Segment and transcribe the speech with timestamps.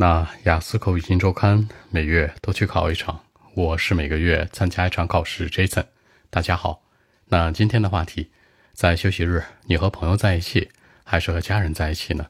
[0.00, 3.18] 那雅思口语新周刊每月都去考一场，
[3.54, 5.50] 我是每个月参加一场考试。
[5.50, 5.86] Jason，
[6.30, 6.84] 大家好。
[7.24, 8.30] 那今天的话题，
[8.72, 10.70] 在休息日，你和朋友在一起，
[11.02, 12.28] 还是和家人在一起呢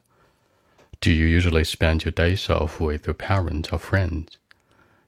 [0.99, 4.25] ？Do you usually spend your days off with your parents or friends？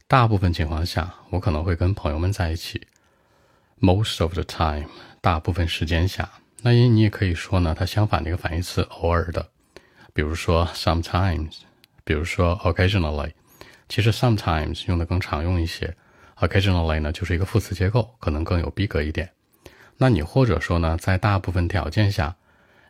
[0.08, 2.86] 大部分情况下，我可能会跟朋友们在一起。
[3.80, 4.86] Most of the time，
[5.20, 6.30] 大部分时间下，
[6.62, 9.50] 那你你也可以说呢，它相反的一个反义词，偶尔的，
[10.14, 11.62] 比如说 sometimes。
[12.04, 13.32] 比如说 occasionally，
[13.90, 15.96] 其实 sometimes 用的更常用一些
[16.38, 19.30] ，occasionally 呢就是一个副词结构，可能更有逼格一点。
[19.98, 22.36] 那你或者说呢，在大部分条件下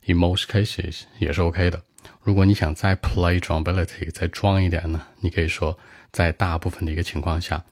[0.05, 1.81] ，in most cases 也是 OK 的。
[2.21, 5.77] 如果你想再 play drawability 再装一点呢，你可以说
[6.11, 7.63] 在大部分的一个情况下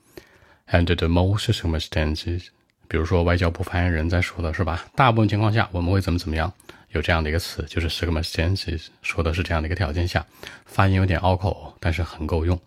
[0.70, 2.48] ，under the most circumstances。
[2.88, 4.86] 比如说外交部发言人在说的是吧？
[4.96, 6.52] 大部分情况下我们会怎么怎么样？
[6.92, 10.26] 有这样的一个词，就是 circumstances，说的是这样的一个条件下，
[10.66, 12.60] 发音有点拗口，但是很够用。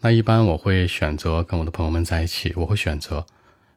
[0.00, 3.24] 那一般我会选择跟我的朋友们在一起，我会选择，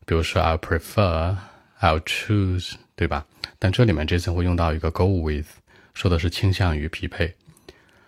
[0.05, 3.25] 比如说 I prefer，I'll choose，对吧？
[3.59, 5.47] 但这里面这次会用到一个 go with，
[5.93, 7.35] 说的是倾向于匹配。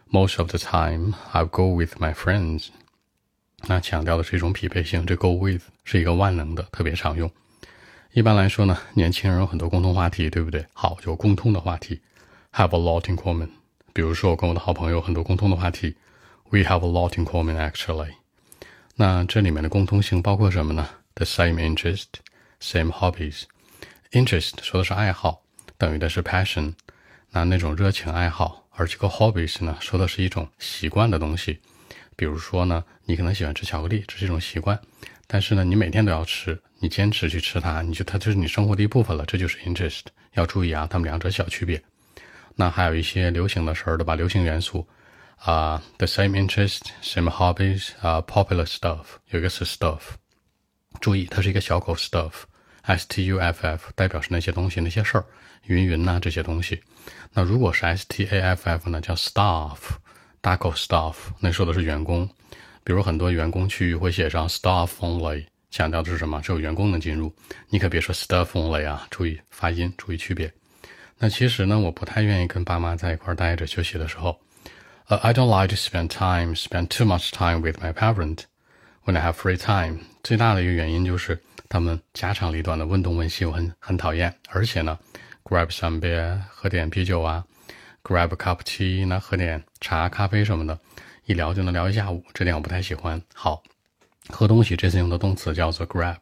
[0.09, 2.69] Most of the time I'll go with my friends，
[3.67, 7.29] 那强调的是一种匹配性，这 go with 是一个万能的，特别常用。
[8.13, 10.65] 一般来说呢，年轻人有很多共同话题，对不对？
[10.73, 12.01] 好，有共通的话题
[12.53, 13.49] ，have a lot in common。
[13.93, 15.95] 比如说，我跟我的好朋友很多共通的话题
[16.49, 18.13] ，we have a lot in common actually。
[18.95, 22.05] 那这里面的共通性包括什么呢？The same interest,
[22.59, 23.43] same hobbies。
[24.11, 25.41] interest 说的是爱好，
[25.77, 26.73] 等于的是 passion，
[27.31, 28.65] 那那种热情爱好。
[28.71, 31.59] 而这个 hobbies 呢，说的是一种习惯的东西。
[32.15, 34.79] 比如说呢，你可能喜欢吃巧克力，这是一种习惯，
[35.27, 36.57] 但是呢，你每天都要吃。
[36.79, 40.01] 你坚持去吃它，你就它就是你生活的一部分了，这就是 interest。
[40.33, 41.81] 要注意啊，它们两者小区别。
[42.55, 44.13] 那还有一些流行的事儿，对吧？
[44.15, 44.87] 流行元素
[45.37, 50.01] 啊，the same interest, same hobbies 啊，popular stuff 有一个是 stuff，
[51.01, 55.25] 注意它是一个小口 stuff，s t u f f 代表是那些东西、那些事儿，
[55.63, 56.81] 云云呐这些东西。
[57.33, 59.77] 那如果是 s t a f f 呢，叫 staff，
[60.41, 62.29] 大口 staff，那说的是员工。
[62.87, 65.43] 比如很多员工区域会写上 staff only。
[65.69, 66.41] 强调的是什么？
[66.41, 67.29] 只有员工能进入，
[67.67, 69.05] 你可别说 staff only 啊！
[69.11, 70.49] 注意发音，注意区别。
[71.17, 74.39] 那其实呢，我不太愿意跟爸妈在一块儿待着休息的时候。
[75.09, 78.43] 呃，I don't like to spend time, spend too much time with my parents
[79.03, 79.99] when I have free time。
[80.23, 81.37] 最大的一个原因就是
[81.67, 84.33] 他们家长里短的问东问西，我很很讨厌。
[84.47, 84.97] 而且呢
[85.43, 87.43] ，grab some beer，喝点啤酒啊
[88.01, 90.79] ，grab a cup tea，那喝点茶、咖啡什么的，
[91.27, 93.21] 一聊就能聊一下午，这点我不太喜欢。
[93.33, 93.61] 好。
[94.29, 96.15] 喝东西这次用的动词叫做 grab，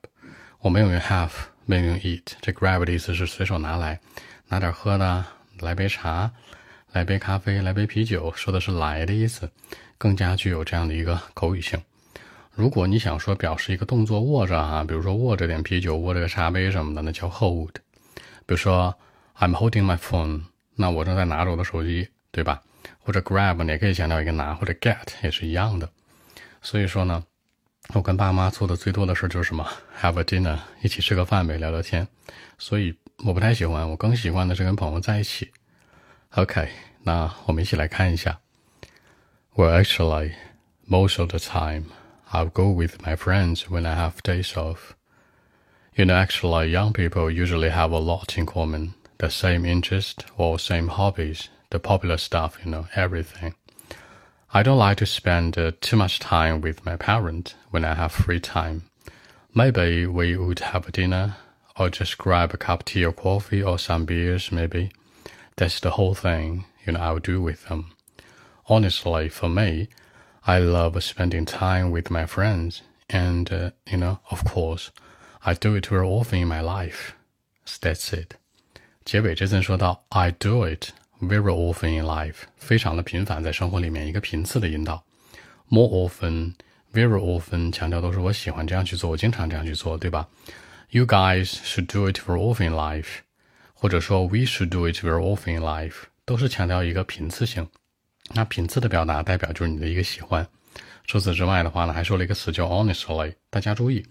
[0.61, 1.29] 我没有用 have，
[1.65, 2.23] 没有用 eat。
[2.41, 3.99] 这 grab 的意思是随手拿来，
[4.47, 5.23] 拿点喝的，
[5.59, 6.31] 来杯茶，
[6.91, 9.47] 来杯咖啡，来杯啤酒，说的是来的意思，
[9.99, 11.79] 更加具有这样的一个口语性。
[12.51, 17.75] 如果你想说表示一个动作握着啊，比如说握着点啤酒，握着个茶杯什么的，那叫 hold。
[18.47, 18.95] 比如说
[19.37, 20.45] I'm holding my phone，
[20.75, 22.63] 那我正在拿着我的手机，对吧？
[22.98, 25.88] 或者 grab 你也可以强调一个拿，或者 get 也是一样的。
[26.62, 27.24] 所以说呢。
[27.92, 29.66] 我跟爸妈做的最多的事就是什么？
[30.00, 32.06] Have a dinner，一起吃个饭呗，聊聊天。
[32.56, 35.50] 所以我不太喜欢，我更喜欢的是跟朋友在一起。
[36.36, 36.68] OK，
[37.02, 38.38] 那我们一起来看一下。
[39.56, 40.34] Well, actually,
[40.86, 41.86] most of the time,
[42.30, 44.94] I'll go with my friends when I have days off.
[45.96, 50.60] You know, actually, young people usually have a lot in common the same interest or
[50.60, 53.54] same hobbies, the popular stuff, you know, everything.
[54.52, 58.12] I don't like to spend uh, too much time with my parents when I have
[58.12, 58.82] free time.
[59.54, 61.36] Maybe we would have dinner
[61.78, 64.90] or just grab a cup of tea or coffee or some beers maybe.
[65.56, 67.92] That's the whole thing, you know, I'll do with them.
[68.66, 69.88] Honestly, for me,
[70.46, 74.90] I love spending time with my friends and, uh, you know, of course,
[75.44, 77.14] I do it very often in my life.
[77.80, 78.34] That's it.
[79.04, 80.90] 结尾这阵说到 I do it
[81.21, 85.03] Very often in life，非常的频繁，在生活里面一个频次的引导。
[85.69, 90.27] More often，very often，强调都是我喜欢这样去做，我经常这样去做，对吧
[90.89, 93.19] ？You guys should do it very often in life，
[93.73, 97.67] 或者说 We should do it very often in life，都是强调一个频次性。
[98.33, 100.45] 那频次的表达代表就是你的一个喜欢。
[101.05, 104.05] 除此之外的话呢，还说了一个词叫 honestly，大家注意，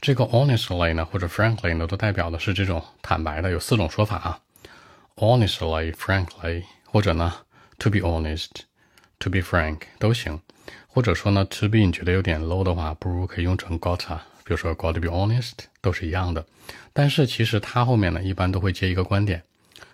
[0.00, 4.40] 这个 honestly 呢或者 frankly 呢，都代表的是这种坦白的，有四种说法啊。
[5.20, 7.30] Honestly, frankly，或者呢
[7.78, 10.40] ，to be honest，to be frank 都行。
[10.88, 15.52] 或者说呢，to be 你觉得有点 low 的话，不如可以用成 gotta，比如说 gotta be honest，
[15.82, 16.42] 都是一样的。
[16.94, 19.42] 但是其实它后面呢，一般都会接一个观点，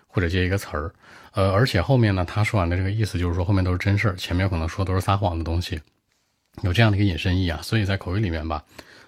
[0.07, 0.93] 或者接一个词儿。
[1.33, 5.81] 呃，而且后面呢，他说完的这个意思就是说后面都是真事儿，前面可能说都是撒谎的东西，
[6.61, 7.59] 有这样的一个引申义啊。
[7.61, 8.63] 所以在口语里面吧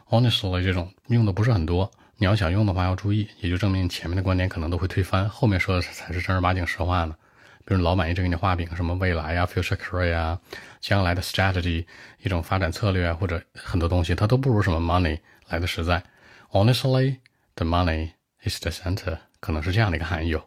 [0.10, 1.90] ，honestly 这种用的不是很多。
[2.22, 7.16] 你要想用的话要注意，也就证明前面的观点可能都会推翻，后面说的才是正儿八经实话呢。
[7.64, 10.38] 比如老板一直给你画饼，什么未来呀、future career 啊、
[10.82, 11.86] 将来的 strategy
[12.22, 15.18] 一种发展策略啊，或者很多东西，它都不如什么 money
[15.48, 16.04] 来的实在。
[16.52, 17.20] Honestly,
[17.56, 18.10] the money
[18.44, 20.38] is the center，可能是这样的一个含义。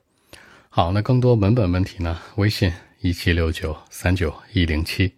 [0.68, 2.18] 好，那更多文本问题呢？
[2.36, 2.70] 微信
[3.00, 5.14] 一七六九三九一零七。